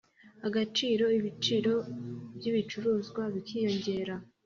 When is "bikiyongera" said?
3.33-4.15